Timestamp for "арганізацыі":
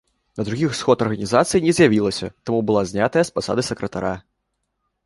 1.07-1.61